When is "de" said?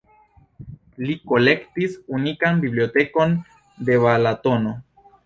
3.91-3.99